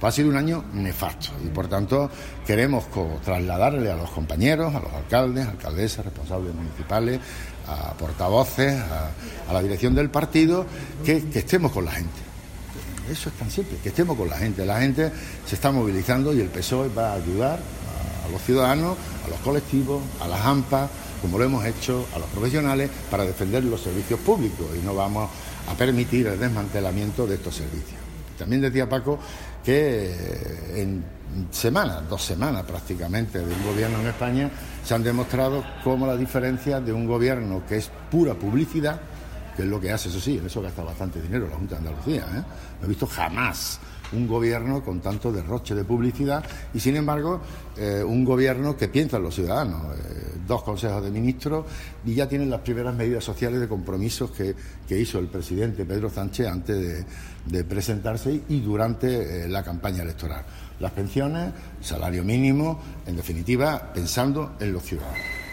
Pues 0.00 0.14
ha 0.14 0.16
sido 0.16 0.28
un 0.28 0.36
año 0.36 0.64
nefasto 0.74 1.30
y 1.44 1.48
por 1.48 1.66
tanto 1.66 2.08
queremos 2.46 2.84
trasladarle 3.24 3.90
a 3.90 3.96
los 3.96 4.10
compañeros, 4.10 4.72
a 4.74 4.80
los 4.80 4.92
alcaldes, 4.92 5.46
alcaldesas, 5.46 6.04
responsables 6.04 6.54
municipales, 6.54 7.20
a 7.66 7.94
portavoces, 7.94 8.80
a, 8.80 9.52
la 9.52 9.60
dirección 9.60 9.94
del 9.94 10.08
partido, 10.08 10.66
que, 11.04 11.16
estemos 11.34 11.72
con 11.72 11.84
la 11.84 11.92
gente. 11.92 12.20
Eso 13.10 13.28
es 13.28 13.34
tan 13.36 13.50
simple, 13.50 13.78
que 13.82 13.88
estemos 13.88 14.16
con 14.16 14.28
la 14.28 14.36
gente. 14.36 14.64
La 14.64 14.80
gente 14.80 15.10
se 15.44 15.56
está 15.56 15.72
movilizando 15.72 16.32
y 16.32 16.40
el 16.40 16.48
PSOE 16.48 16.90
va 16.90 17.12
a 17.12 17.14
ayudar 17.14 17.58
a, 17.58 18.28
los 18.30 18.40
ciudadanos, 18.42 18.96
a 19.26 19.28
los 19.28 19.38
colectivos, 19.40 20.02
a 20.20 20.28
las 20.28 20.40
AMPA, 20.44 20.88
como 21.22 21.38
lo 21.38 21.44
hemos 21.44 21.64
hecho 21.64 22.06
a 22.14 22.20
los 22.20 22.28
profesionales, 22.28 22.88
para 23.10 23.24
defender 23.24 23.64
los 23.64 23.80
servicios 23.80 24.20
públicos 24.20 24.66
y 24.80 24.84
no 24.84 24.94
vamos 24.94 25.28
a 25.68 25.74
permitir 25.74 26.28
el 26.28 26.38
desmantelamiento 26.38 27.26
de 27.26 27.34
estos 27.34 27.56
servicios. 27.56 27.98
También 28.38 28.62
decía 28.62 28.88
Paco 28.88 29.18
que 29.68 30.80
en 30.80 31.04
semanas, 31.50 32.08
dos 32.08 32.22
semanas 32.22 32.64
prácticamente 32.64 33.40
de 33.40 33.52
un 33.52 33.64
gobierno 33.66 34.00
en 34.00 34.06
España, 34.06 34.50
se 34.82 34.94
han 34.94 35.02
demostrado 35.02 35.62
cómo 35.84 36.06
la 36.06 36.16
diferencia 36.16 36.80
de 36.80 36.90
un 36.90 37.06
gobierno 37.06 37.60
que 37.68 37.76
es 37.76 37.90
pura 38.10 38.32
publicidad, 38.32 38.98
que 39.54 39.64
es 39.64 39.68
lo 39.68 39.78
que 39.78 39.92
hace, 39.92 40.08
eso 40.08 40.20
sí, 40.20 40.38
en 40.38 40.46
eso 40.46 40.62
gasta 40.62 40.82
bastante 40.82 41.20
dinero 41.20 41.46
la 41.50 41.56
Junta 41.56 41.74
de 41.74 41.86
Andalucía, 41.86 42.22
¿eh? 42.34 42.42
no 42.80 42.86
he 42.86 42.88
visto 42.88 43.06
jamás 43.06 43.78
un 44.12 44.26
gobierno 44.26 44.82
con 44.82 45.00
tanto 45.00 45.30
derroche 45.30 45.74
de 45.74 45.84
publicidad 45.84 46.42
y, 46.72 46.80
sin 46.80 46.96
embargo, 46.96 47.42
eh, 47.76 48.02
un 48.02 48.24
gobierno 48.24 48.74
que 48.74 48.88
piensa 48.88 49.18
en 49.18 49.24
los 49.24 49.34
ciudadanos. 49.34 49.98
Eh, 49.98 50.27
dos 50.48 50.62
consejos 50.64 51.04
de 51.04 51.10
ministros 51.10 51.66
y 52.04 52.14
ya 52.14 52.28
tienen 52.28 52.50
las 52.50 52.62
primeras 52.62 52.94
medidas 52.94 53.22
sociales 53.22 53.60
de 53.60 53.68
compromisos 53.68 54.32
que, 54.32 54.54
hizo 54.98 55.18
el 55.18 55.28
presidente 55.28 55.84
Pedro 55.84 56.10
Sánchez 56.10 56.48
antes 56.48 57.06
de, 57.44 57.64
presentarse 57.64 58.40
y 58.48 58.60
durante 58.60 59.44
eh, 59.44 59.48
la 59.48 59.62
campaña 59.62 60.02
electoral. 60.02 60.44
Las 60.80 60.92
pensiones, 60.92 61.52
salario 61.80 62.24
mínimo, 62.24 62.80
en 63.06 63.16
definitiva, 63.16 63.92
pensando 63.92 64.56
en 64.58 64.72
los 64.72 64.82
ciudadanos. 64.82 65.37